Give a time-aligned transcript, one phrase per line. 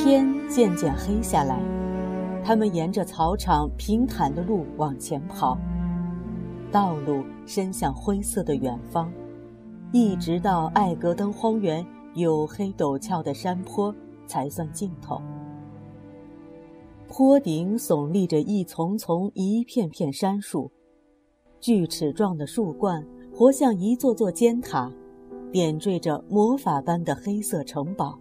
[0.00, 1.60] 天渐渐黑下来，
[2.44, 5.58] 他们沿着草场平坦的路往前跑，
[6.70, 9.12] 道路伸向灰色的远方，
[9.92, 11.84] 一直到艾格登荒原
[12.14, 13.92] 黝黑陡峭的山坡
[14.24, 15.20] 才算尽头。
[17.08, 20.70] 坡顶耸立着一丛丛、一片片杉树，
[21.58, 23.04] 锯齿状的树冠
[23.34, 24.90] 活像一座座尖塔。
[25.50, 28.16] 点缀着魔法般的黑色城堡，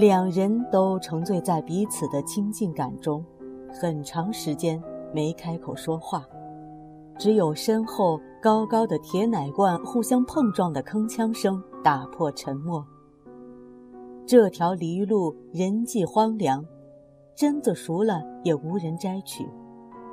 [0.00, 3.22] 两人都沉醉在彼此的亲近感中，
[3.70, 6.26] 很长时间没开口说话，
[7.18, 12.82] 只有身后高高的铁奶罐互相碰撞的铿锵声打破沉默。
[14.24, 16.64] 这条离路人迹荒凉，
[17.36, 19.46] 榛子熟了也无人摘取，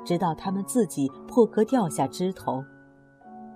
[0.04, 2.62] 直到它们自己破壳掉下枝头。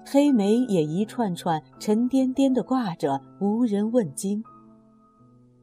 [0.03, 4.43] 黑莓也一串串沉甸甸地挂着，无人问津。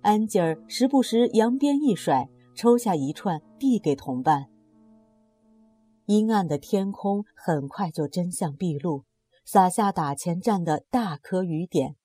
[0.02, 4.46] 安吉尔时不时扬鞭一甩，抽下一串递给同伴。
[6.06, 9.04] 阴暗的天空很快就真相毕露，
[9.46, 11.96] 洒下打前站的大颗雨点。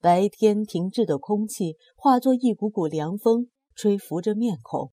[0.00, 4.92] 白天停滞的空气化作一股股凉风，吹拂着面孔。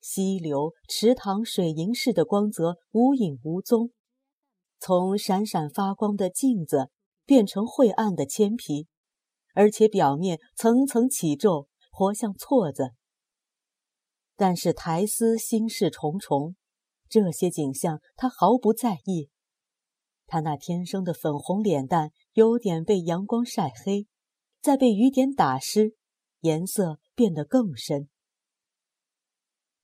[0.00, 3.90] 溪流、池塘水银似的光泽无影无踪。
[4.78, 6.90] 从闪闪发光的镜子
[7.24, 8.88] 变成晦暗的铅皮，
[9.52, 12.92] 而且表面层层起皱，活像错子。
[14.36, 16.56] 但是苔丝心事重重，
[17.08, 19.28] 这些景象他毫不在意。
[20.26, 24.06] 他那天生的粉红脸蛋有点被阳光晒黑，
[24.60, 25.94] 再被雨点打湿，
[26.40, 28.08] 颜色变得更深。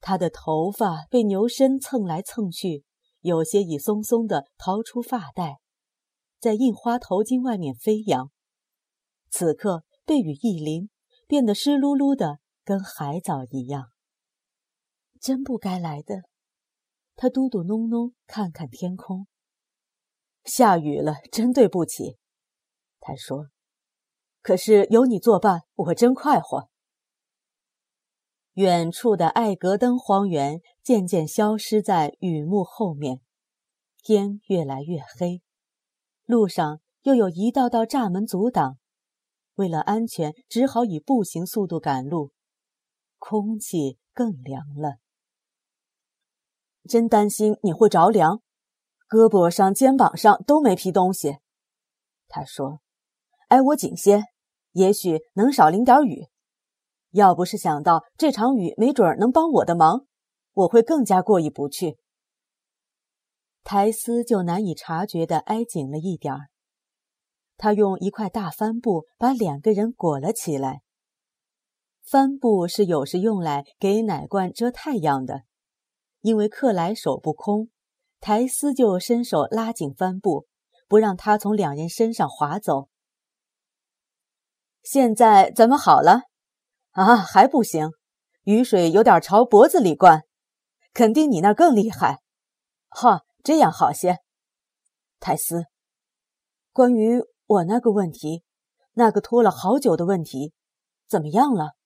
[0.00, 2.85] 他的头发被牛身蹭来蹭去。
[3.21, 5.59] 有些已松松的逃出发带，
[6.39, 8.31] 在印花头巾外面飞扬。
[9.31, 10.91] 此刻被雨一淋，
[11.27, 13.91] 变得湿漉漉的，跟海藻一样。
[15.21, 16.22] 真不该来的。
[17.16, 19.27] 他嘟嘟哝哝，看看天空。
[20.44, 22.17] 下雨了，真对不起。
[23.00, 23.49] 他说
[24.41, 26.71] ：“可是有你作伴，我真快活。”
[28.55, 33.21] 远处的艾格登荒原渐渐消失在雨幕后面，
[34.03, 35.43] 天越来越黑，
[36.25, 38.78] 路上又有一道道栅门阻挡，
[39.59, 42.31] 为了安全，只好以步行速度赶路。
[43.19, 44.99] 空气更凉了，
[46.89, 48.41] 真担心你会着凉，
[49.09, 51.39] 胳膊上、肩膀上都没披东西。
[52.29, 52.81] 他说
[53.51, 54.23] ：“挨我紧些，
[54.71, 56.29] 也许能少淋点雨。”
[57.11, 60.07] 要不是想到这场雨没准能帮我的忙，
[60.53, 61.99] 我会更加过意不去。
[63.65, 66.51] 苔丝就难以察觉的挨紧了一点儿。
[67.59, 70.81] 他用一块大帆布把两个人裹了起来。
[72.03, 75.43] 帆布是有时用来给奶罐遮太阳的，
[76.23, 77.69] 因为克莱手不空，
[78.21, 80.47] 苔丝就伸手拉紧帆布，
[80.89, 82.89] 不让它从两人身上滑走。
[84.83, 86.23] 现在咱们好了。
[86.93, 87.91] 啊，还不行，
[88.45, 90.23] 雨水有点朝脖子里灌，
[90.95, 92.23] 肯定你那更厉害。
[92.89, 94.19] 哈，这样好些。
[95.21, 95.67] 泰斯，
[96.73, 98.45] 关于我那个问题，
[98.93, 100.53] 那个拖了好久的问题，
[101.07, 101.77] 怎么样了？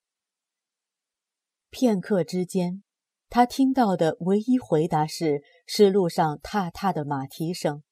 [1.71, 2.83] 片刻之间，
[3.29, 7.85] 他听到的唯一回答是是路上踏踏的马蹄声，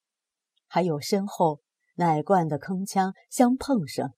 [0.67, 1.61] 还有身后
[1.95, 4.13] 奶罐的铿锵相碰声。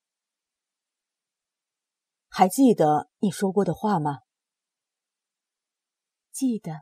[2.28, 4.22] 还记得你说过的话吗？
[6.32, 6.82] 记得。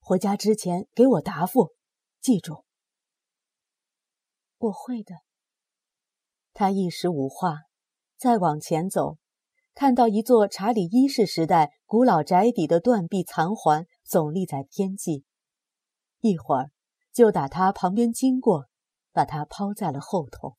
[0.00, 1.74] 回家之前给我答复，
[2.20, 2.65] 记住。
[4.58, 5.16] 我会的。
[6.52, 7.58] 他一时无话，
[8.16, 9.18] 再往前走，
[9.74, 15.24] 看到一座查理一世时代古老宅邸的断壁残垣耸立在天际，
[16.20, 16.70] 一会儿
[17.12, 18.66] 就打他旁边经过，
[19.12, 20.56] 把他抛在了后头。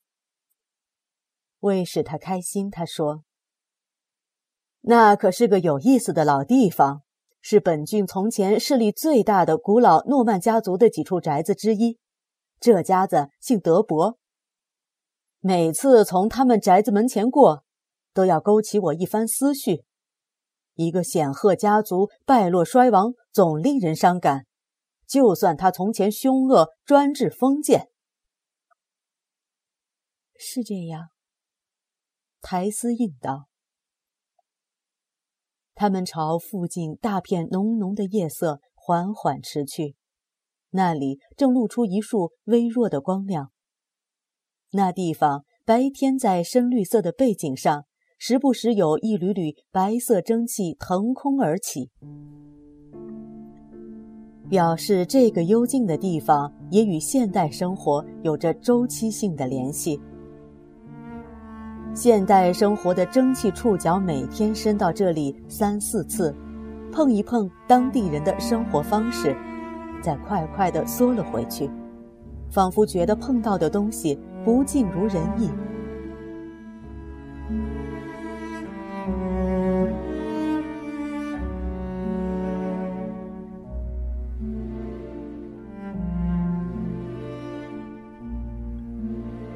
[1.60, 3.24] 为使他开心，他说
[4.82, 7.02] ：“那可是个有意思的老地方，
[7.40, 11.98] 是本郡从前势力最大的古老诺曼家族的几处宅子之一。
[12.60, 14.18] 这家子姓德伯。”
[15.40, 17.64] 每次从他们宅子门前过，
[18.12, 19.84] 都要勾起我一番思绪。
[20.74, 24.46] 一个显赫家族败落衰亡，总令人伤感。
[25.06, 27.88] 就算他从前凶恶、专制、封建，
[30.36, 31.08] 是这样。
[32.40, 33.48] 苔丝应道。
[35.74, 39.96] 他们朝附近大片浓浓的夜色缓缓驰去，
[40.70, 43.50] 那里正露出一束微弱的光亮。
[44.72, 47.84] 那地方白天在深绿色的背景上，
[48.18, 51.90] 时不时有一缕缕白色蒸汽腾空而起，
[54.48, 60.00] 表示这个幽静的地方也与现代生活有着周期性的联系。
[61.94, 66.34] 现代生活的蒸汽触角每天伸到这里三四次，
[66.92, 69.34] 碰一碰当地人的生活方式，
[70.02, 71.70] 再快快地缩了回去，
[72.50, 75.50] 仿佛觉得碰到的东西不尽如人意。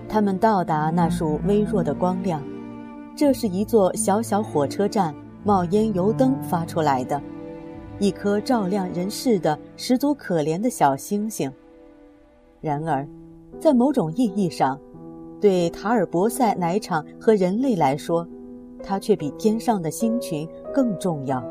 [0.08, 2.42] 他们到达那束微弱的光亮，
[3.16, 7.18] 这是一座小小火车站冒烟油灯发出来的，
[7.98, 11.52] 一颗照亮人世的十足可怜的小星星。
[12.60, 13.06] 然而，
[13.60, 14.78] 在某种意义上，
[15.40, 18.26] 对塔尔博塞奶厂和人类来说，
[18.82, 21.42] 它却比天上的星群更重要。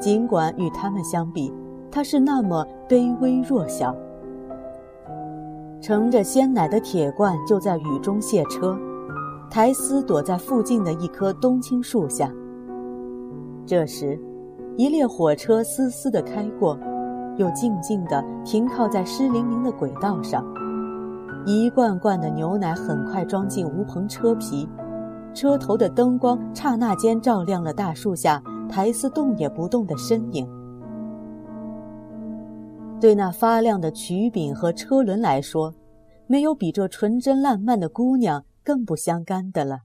[0.00, 1.52] 尽管与他们相比，
[1.90, 3.96] 它是那么卑微弱小。
[5.80, 8.76] 盛着鲜奶的铁罐就在雨中卸车，
[9.48, 12.32] 苔丝躲在附近的一棵冬青树下。
[13.64, 14.18] 这时，
[14.78, 16.78] 一列火车嘶嘶地开过，
[17.38, 20.44] 又静静地停靠在湿淋淋的轨道上。
[21.46, 24.68] 一罐罐的牛奶很快装进无篷车皮，
[25.32, 30.46] 车头的灯光刹那间照亮了大树下苔丝动也不动的身影。
[33.00, 35.72] 对那发亮的曲柄和车轮来说，
[36.26, 39.78] 没有比这纯真烂漫的姑娘更不相干的了。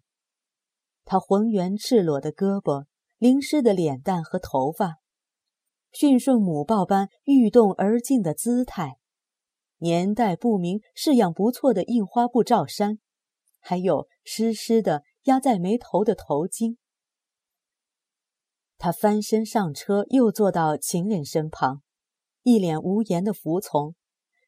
[1.05, 2.85] 她浑圆赤裸的胳膊，
[3.21, 4.95] 淋湿的脸蛋和头发，
[5.91, 8.97] 驯顺母豹般欲动而静的姿态，
[9.77, 12.97] 年代不明、式样不错的印花布罩衫，
[13.59, 16.77] 还有湿湿的压在眉头的头巾。
[18.79, 21.83] 他翻身上车，又坐到情人身旁。
[22.41, 23.93] 一脸无言的服从，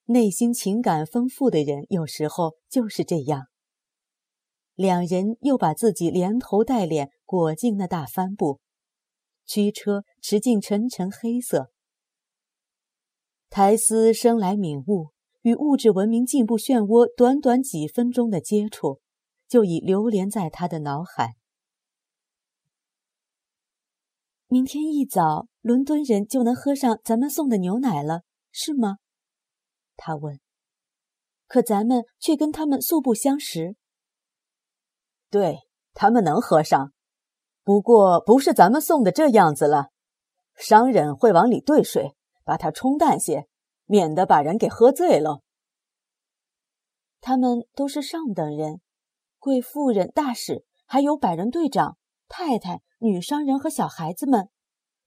[0.06, 3.50] 内心情感丰富的人有时候就是这样。
[4.76, 8.60] 两人又把自己连头带脸裹进那大帆布，
[9.46, 11.72] 驱车驰进沉沉黑色。
[13.50, 15.12] 苔丝生来敏悟，
[15.44, 19.00] 与物质文明进步漩涡短短几分钟的接触，
[19.48, 21.36] 就已流连在他的脑海。
[24.48, 28.98] 明天一早，伦敦人就能喝上咱们送的牛奶了，是吗？
[29.96, 30.40] 他问。
[31.46, 33.76] 可咱们却跟他们素不相识。
[35.34, 35.62] 对
[35.96, 36.94] 他们能喝上，
[37.64, 39.88] 不过不是咱们送的这样子了。
[40.54, 43.48] 商人会往里兑水，把它冲淡些，
[43.86, 45.42] 免得把人给喝醉了。
[47.20, 48.80] 他们都是上等人，
[49.40, 52.84] 贵妇人、大使，还有百人队长、太太。
[53.00, 54.50] 女商人和小孩子们，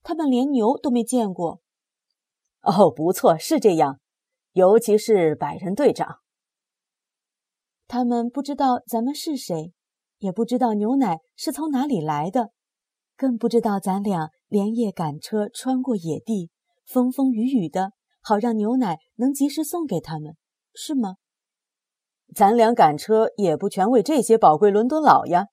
[0.02, 1.60] 他们连牛都没见过。
[2.62, 4.00] 哦，不错，是这样，
[4.52, 6.18] 尤其是百人队长。
[7.86, 9.72] 他们不知道咱们是谁，
[10.18, 12.50] 也不知道牛奶是从哪里来的，
[13.16, 16.50] 更不知道咱俩连夜赶车穿过野地，
[16.85, 20.37] 风风雨雨的，好让牛奶能及时送给他们，
[20.75, 21.16] 是吗？
[22.35, 25.46] 咱俩赶车也不全为这些宝贵伦敦佬呀，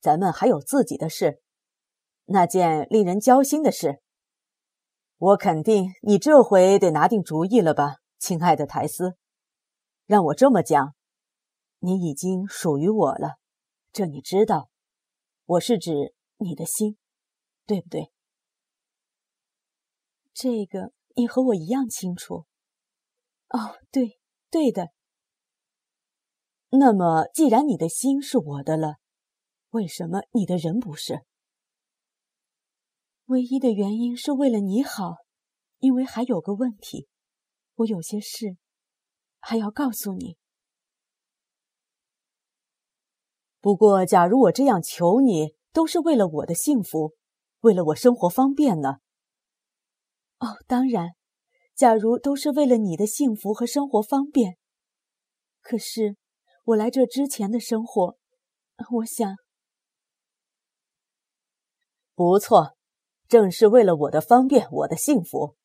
[0.00, 1.40] 咱们还有自己的事。
[2.26, 4.00] 那件令人焦心的事，
[5.18, 9.16] 我肯定你这回得拿定主意了吧，亲爱的苔丝。
[10.06, 10.94] 让我这么讲，
[11.80, 13.34] 你已经属于我了，
[13.94, 14.70] 这你知道。
[15.44, 15.92] 我是指
[16.38, 16.98] 你的心，
[17.64, 18.10] 对不对？
[20.32, 22.44] 这个你和我一样清楚。
[23.50, 24.18] 哦，对，
[24.50, 24.88] 对的。
[26.70, 28.96] 那么，既然你的心是我的了，
[29.70, 31.24] 为什么你的人不是？
[33.26, 35.18] 唯一的原因是为了你好，
[35.78, 37.06] 因为还有个问题，
[37.76, 38.56] 我有些事
[39.38, 40.36] 还要告诉你。
[43.64, 47.14] 不过，假如我这样求你，都是为了我的幸福，
[47.60, 48.98] 为了我生活方便呢？
[50.38, 51.12] 哦，当然，
[51.74, 54.58] 假如都是为了你的幸福和生活方便，
[55.62, 56.18] 可是
[56.64, 58.18] 我来这之前的生活，
[58.96, 59.34] 我想，
[62.14, 62.76] 不错，
[63.28, 65.56] 正是为了我的方便，我的幸福。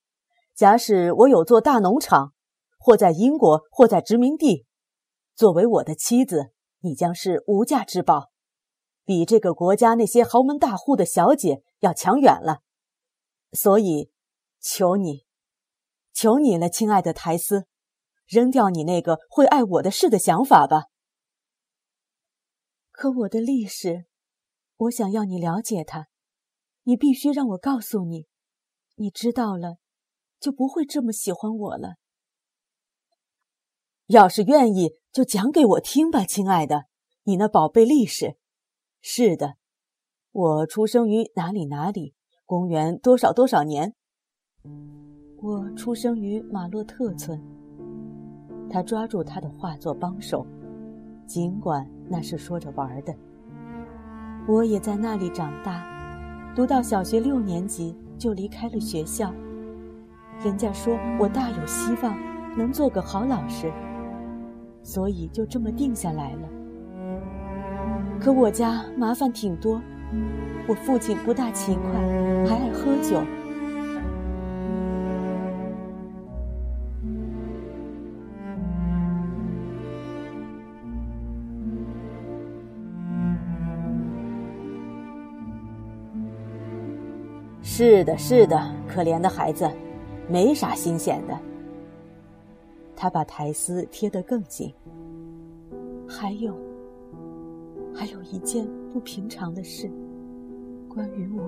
[0.55, 2.31] 假使我有座大农场，
[2.77, 4.65] 或在英国，或在殖民地，
[5.35, 8.31] 作为我的妻子，你将是无价之宝，
[9.05, 12.61] 比这个国家那些豪门大户的小姐要强远了。
[13.53, 14.11] 所以，
[14.59, 15.25] 求你，
[16.13, 17.67] 求你了，亲爱的苔丝，
[18.25, 20.85] 扔掉你那个会爱我的事的想法吧。
[22.91, 24.05] 可我的历史，
[24.77, 26.07] 我想要你了解它，
[26.83, 28.27] 你必须让我告诉你，
[28.95, 29.77] 你知道了。
[30.39, 31.95] 就不会这么喜欢我了。
[34.05, 36.85] 要是愿意，就讲给我听吧，亲爱的，
[37.23, 38.37] 你那宝贝历史。
[39.01, 39.55] 是的，
[40.31, 42.13] 我出生于哪里哪里，
[42.45, 43.95] 公元多少多少年。
[45.41, 47.41] 我出生于马洛特村。
[48.69, 50.45] 他抓住他的话做帮手，
[51.25, 53.15] 尽管那是说着玩的。
[54.47, 55.83] 我也在那里长大，
[56.55, 59.33] 读到小学六年级就离开了学校。
[60.43, 62.15] 人家说我大有希望
[62.55, 63.73] 能做个好老师，
[64.81, 66.49] 所以就这么定下来了。
[68.19, 69.81] 可我家麻烦挺多，
[70.67, 71.91] 我父亲不大勤快，
[72.47, 73.21] 还爱喝酒。
[87.61, 89.69] 是的，是的，可怜的孩子。
[90.27, 91.48] 没啥新鲜的。
[93.01, 94.73] 他把苔丝贴得更紧。
[96.05, 96.53] 还有，
[97.95, 99.89] 还有一件不平常的事，
[100.89, 101.41] 关于我，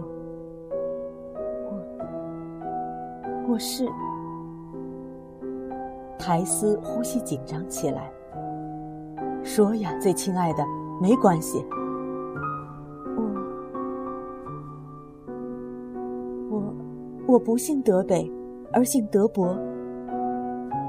[1.69, 3.85] 我，我是。
[6.17, 8.09] 苔丝呼吸紧张起来。
[9.43, 10.63] 说呀，最亲爱的，
[11.01, 11.65] 没关系。
[13.17, 13.23] 我，
[16.49, 16.73] 我，
[17.27, 18.31] 我不姓德北。
[18.73, 19.53] 而姓德伯，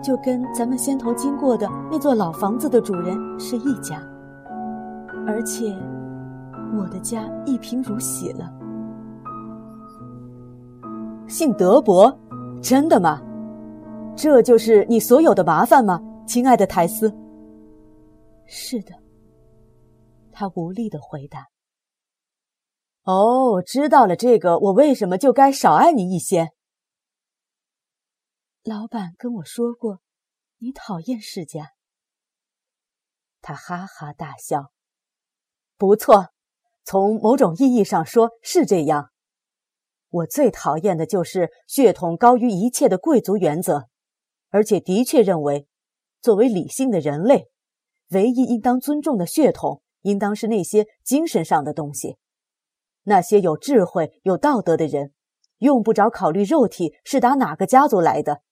[0.02, 4.02] 就跟咱们先头经过的那座老房子的主人是一家，
[5.26, 5.72] 而且
[6.76, 8.52] 我的家一贫如洗了。
[11.28, 12.12] 姓德伯，
[12.60, 13.22] 真的吗？
[14.16, 17.10] 这就是你所有的麻烦吗，亲爱的苔丝？
[18.44, 18.92] 是的，
[20.32, 21.46] 他无力的回答。
[23.04, 26.50] 哦，知道了，这个我为什么就该少爱你一些？
[28.64, 29.98] 老板跟我说过，
[30.58, 31.72] 你讨厌世家。
[33.40, 34.70] 他哈哈大笑。
[35.76, 36.28] 不错，
[36.84, 39.10] 从某种意义上说是这样。
[40.10, 43.88] 我最讨厌的就是血统高于一切的贵族原则，
[44.50, 45.66] 而且的确认为，
[46.20, 47.48] 作为理性的人类，
[48.10, 52.16] 唯一应当尊重的血统，应当是那些精神上的东西。
[53.02, 55.12] 那些有智慧、有道德的人，
[55.58, 58.42] 用不着考虑肉体是打哪个家族来的。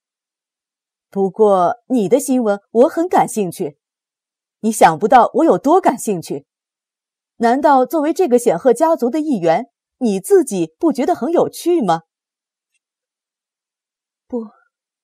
[1.11, 3.77] 不过，你的新闻我很感兴趣。
[4.61, 6.47] 你想不到我有多感兴趣。
[7.35, 9.65] 难道作为这个显赫家族的一员，
[9.97, 12.03] 你自己不觉得很有趣吗？
[14.25, 14.47] 不，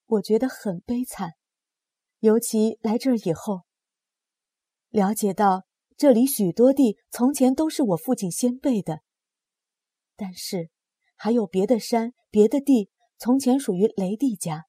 [0.06, 1.32] 我觉得很悲惨。
[2.20, 3.64] 尤其来这儿以后，
[4.90, 5.64] 了解到
[5.98, 9.02] 这里许多地从前都是我父亲先辈的，
[10.16, 10.70] 但是
[11.18, 14.68] 还有别的山、别的地从前属于雷帝家。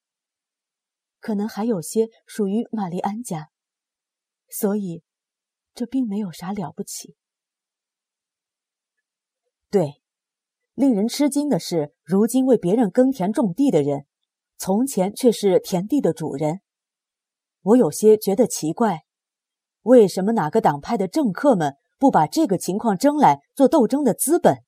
[1.28, 3.50] 可能还有些属于玛丽安家，
[4.49, 5.02] 所以
[5.75, 7.16] 这并没有啥了不起。
[9.68, 10.00] 对，
[10.73, 14.06] 令人吃惊的是，如今为别人耕田种地的人，
[14.56, 16.62] 从前却是田地的主人。
[17.61, 19.04] 我有些觉得奇怪，
[19.82, 24.64] 为什么哪个党派的政客们不把这个情况争来做斗争的资本？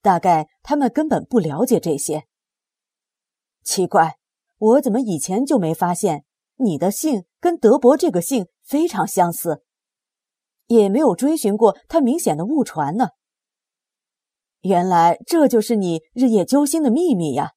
[0.00, 2.24] 大概他们根本不了解这些。
[3.62, 4.19] 奇怪。
[4.60, 6.26] 我怎么以前就没发现
[6.56, 9.64] 你的姓跟德伯这个姓非常相似，
[10.66, 13.08] 也没有追寻过他明显的误传呢？
[14.60, 17.52] 原来这就是你日夜揪心的秘密呀！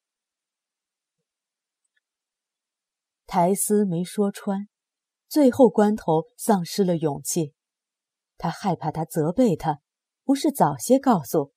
[3.25, 4.69] 苔丝没说穿，
[5.27, 7.53] 最后关头丧失了勇气，
[8.37, 9.81] 他害怕他责备他，
[10.23, 11.51] 不是早些告诉，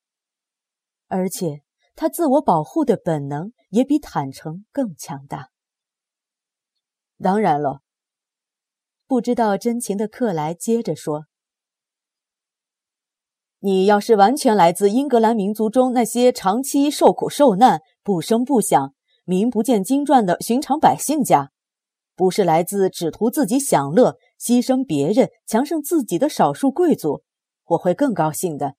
[1.06, 1.65] 而且。
[1.96, 5.48] 他自我保护的本能也比坦诚更强大。
[7.18, 7.80] 当然了，
[9.06, 11.24] 不知道真情的克莱接着说
[13.60, 21.50] ：“你要是完全来自英格兰民族中那些长期受苦受难、不声不响、名不见经传的寻常百姓家，
[22.14, 27.24] 不是来自只图自己享乐、牺牲别人，强盛自己的少数贵族，
[27.64, 28.74] 我会更高兴的。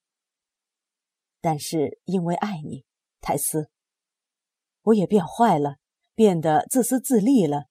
[1.41, 2.83] 但是因为爱你，
[3.19, 3.69] 泰斯，
[4.83, 5.77] 我也变坏了，
[6.15, 7.65] 变得自私自利了。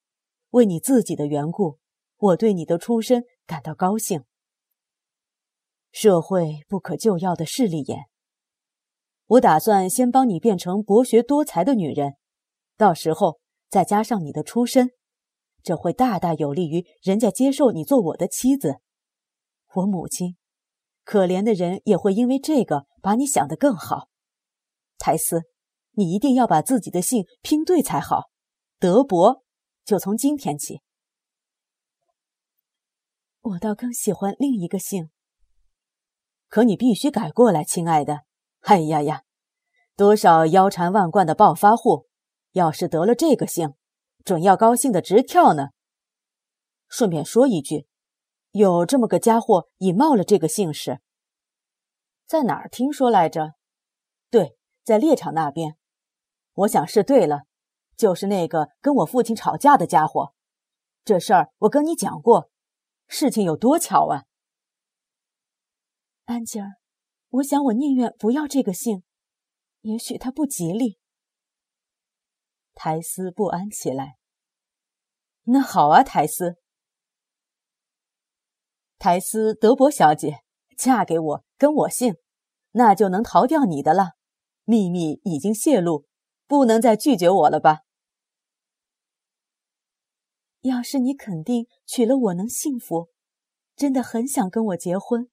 [0.51, 1.79] 为你自己的缘故，
[2.17, 4.25] 我对你的出身感到高兴。
[5.93, 8.07] 社会不可救药的势利眼，
[9.27, 12.17] 我打算先帮你变成博学多才的女人，
[12.77, 14.91] 到时候再加上你的出身。
[15.63, 18.77] 这会大大有利于人家接受你做我的妻子。
[19.75, 20.37] 我母亲，
[21.03, 24.09] 可怜的人也会因为这个把你想得更好。
[25.07, 25.45] 泰斯，
[25.93, 28.25] 你一定要把自己的姓拼对才好。
[28.81, 29.45] 德伯，
[29.85, 30.81] 就从今天起。
[33.41, 35.11] 我倒更喜欢另一个姓。
[36.49, 38.23] 可你必须改过来，亲爱的。
[38.63, 39.23] 哎呀呀，
[39.95, 42.09] 多少腰缠万贯的暴发户，
[42.51, 43.75] 要是得了这个姓。
[44.25, 45.69] 准要高兴的直跳呢。
[46.89, 47.87] 顺便说一句，
[48.51, 50.99] 有这么个家伙已冒了这个姓氏，
[52.27, 53.53] 在哪儿听说来着？
[54.31, 54.56] 对，
[54.87, 55.77] 在猎场那边。
[56.53, 57.43] 我想是对了，
[57.97, 60.33] 就是那个跟我父亲吵架的家伙。
[61.05, 62.49] 这事儿我跟你讲过，
[63.09, 64.27] 事情有多巧啊！
[66.27, 66.77] 安吉儿，
[67.31, 69.03] 我想我宁愿不要这个姓，
[69.81, 71.01] 也许它不吉利。
[72.73, 74.17] 苔丝不安起来。
[75.43, 76.59] 那好啊，苔丝。
[78.99, 80.45] 苔丝德伯小姐，
[80.79, 82.15] 嫁给我，跟我姓，
[82.71, 84.13] 那就能逃掉你的了。
[84.67, 86.05] 秘密已经泄露，
[86.47, 87.83] 不能再拒绝我了吧？
[90.63, 93.11] 要是你肯定娶了我能幸福，
[93.77, 95.31] 真的很想跟我结婚，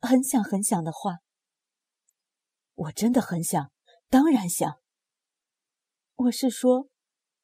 [0.00, 1.18] 很想很想的话，
[2.74, 3.70] 我真的很想，
[4.10, 4.80] 当然想。
[6.16, 6.88] 我是说，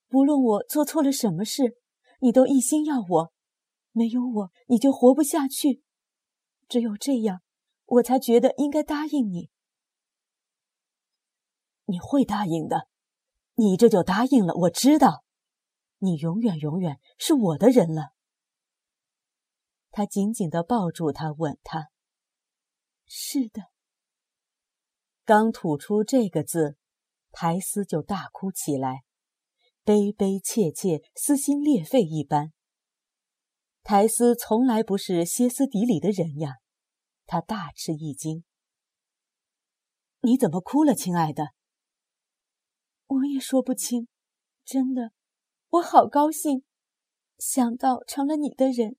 [0.08, 1.76] 不论我做错了什么事，
[2.18, 3.32] 你都一心要我，
[3.92, 5.84] 没有我你就活不下去。
[6.68, 7.42] 只有这样，
[7.86, 9.50] 我才觉得应该答应你。
[11.90, 12.88] 你会答应的，
[13.54, 14.54] 你这就答应了。
[14.54, 15.24] 我知道，
[15.98, 18.12] 你永远永远是我的人了。
[19.90, 21.90] 他紧紧的抱住她，吻她。
[23.06, 23.64] 是的。
[25.24, 26.76] 刚吐出这个字。
[27.32, 29.04] 苔丝就大哭起来，
[29.84, 32.52] 悲悲切切、撕心裂肺一般。
[33.84, 36.56] 苔丝从来不是歇斯底里的人呀，
[37.26, 38.42] 他大吃一惊
[40.22, 41.52] ：“你怎么哭了，亲爱的？”
[43.10, 44.06] 我也说不清，
[44.64, 45.10] 真的，
[45.70, 46.62] 我好高兴，
[47.38, 48.94] 想到成了你的人，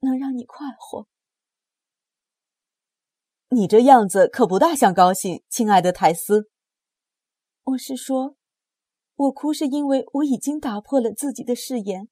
[0.00, 1.08] 能让你快活。
[3.48, 6.50] 你这样子可不大像高兴，亲爱的苔丝。
[7.62, 8.36] 我是说，
[9.14, 12.10] 我哭是因为我已经打破了自己的誓言。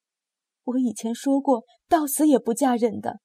[0.65, 3.21] 我以前说过，到死也不嫁人的。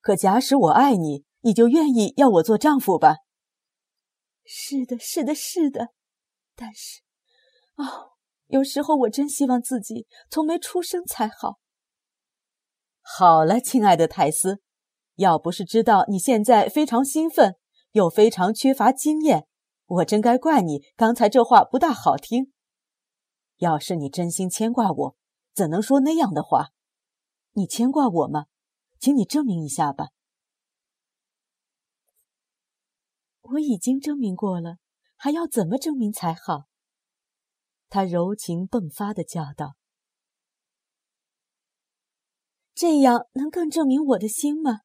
[0.00, 3.16] 可假使我爱你，你就愿意要我做丈夫吧？
[4.50, 5.90] 是的，是的，是的。
[6.56, 7.02] 但是，
[7.76, 8.12] 哦，
[8.46, 11.58] 有时候我真希望自己从没出生才好。
[13.02, 14.62] 好了，亲爱的泰斯，
[15.16, 17.56] 要不是知道你现在非常兴奋。
[17.92, 19.46] 又非常缺乏经验，
[19.86, 22.52] 我真该怪你刚才这话不大好听。
[23.56, 25.16] 要是你真心牵挂我，
[25.54, 26.68] 怎能说那样的话？
[27.52, 28.44] 你牵挂我吗？
[29.00, 30.08] 请你证明一下吧。
[33.52, 34.76] 我已经证明过了，
[35.16, 36.68] 还要怎么证明才好？
[37.88, 39.76] 他柔情迸发的叫道
[42.74, 44.80] ：“这样能更证明我的心吗？”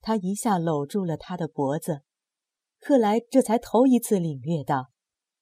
[0.00, 2.02] 他一下搂住了他的脖子，
[2.78, 4.90] 克莱这才头一次领略到，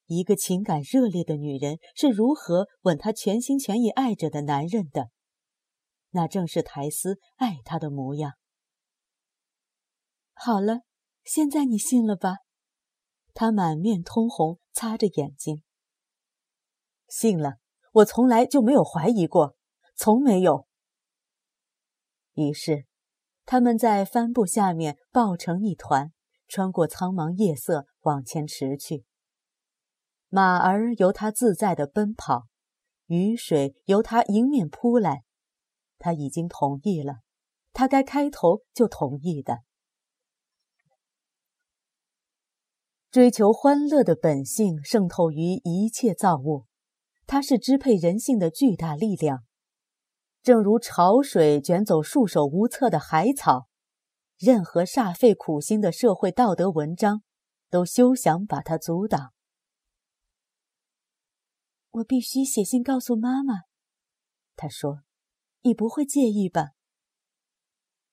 [0.07, 5.11] 一个情感热烈的女人是如何吻他全心全意爱着的男人的。
[6.11, 8.33] 那正是苔丝爱他的模样。
[10.33, 10.81] 好了，
[11.27, 12.39] 现在你信了吧？
[13.35, 15.63] 他满面通红，擦着眼睛。
[17.09, 17.57] 信了，
[17.93, 19.57] 我从来就没有怀疑过，
[19.97, 20.67] 从没有。
[22.35, 22.87] 于是。
[23.49, 26.13] 他们在帆布下面抱成一团，
[26.49, 29.05] 穿过苍茫夜色往前驰去。
[30.29, 32.49] 马儿由他自在的奔跑，
[33.07, 35.23] 雨水由他迎面扑来。
[35.97, 37.21] 他已经同意了，
[37.73, 39.61] 他该开头就同意的。
[43.17, 46.67] 追求欢乐的本性渗透于一切造物，
[47.27, 49.43] 它是支配人性的巨大力量。
[50.43, 53.69] 正如潮水卷走束手无策的海草，
[54.37, 57.23] 任何煞费苦心的社会道德文章，
[57.71, 59.33] 都休想把它阻挡。
[61.93, 63.63] 我必须写信告诉妈妈，
[64.57, 65.05] 她说
[65.65, 66.73] ：“你不会介意吧？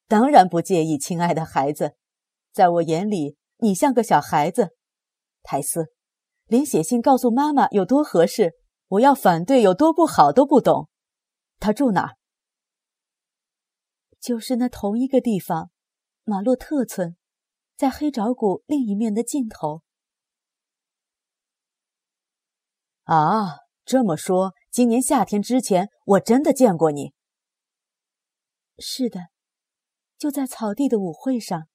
[0.08, 1.98] 当然不介意，亲爱的孩子，
[2.54, 4.78] 在我眼里，你像个小孩子。
[5.44, 5.94] 泰斯，
[6.48, 8.54] 连写信告诉妈妈有多合适，
[8.88, 10.90] 我要反对有多不好都不懂。
[11.60, 12.18] 他住哪儿？
[14.20, 15.70] 就是那同一个地方，
[16.24, 17.18] 马洛特村，
[17.76, 19.82] 在黑沼谷另一面的尽头。
[23.04, 27.14] 啊，这么说，今年夏天之前，我真的见过你。
[28.78, 29.28] 是的，
[30.18, 31.68] 就在草地的舞会上，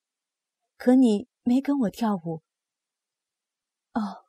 [0.79, 2.43] 可你没跟我跳舞。
[3.99, 4.25] 哦，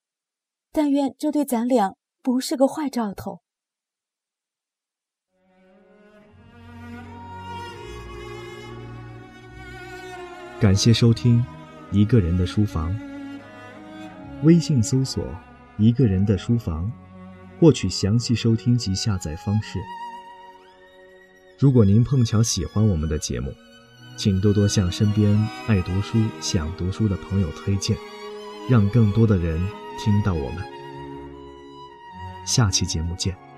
[0.72, 3.42] 但愿这对咱俩不是个坏兆头。
[10.60, 11.40] 感谢收听
[11.96, 12.92] 《一个人的书房》，
[14.44, 15.24] 微信搜索。
[15.78, 16.92] 一个人的书房，
[17.58, 19.80] 获取详细收听及下载方式。
[21.58, 23.54] 如果您碰巧喜欢我们的节目，
[24.18, 25.34] 请多多向身边
[25.68, 27.98] 爱读书、想读书的朋友推荐，
[28.70, 29.60] 让更多的人
[29.98, 30.64] 听到我们。
[32.46, 33.49] 下期节目见。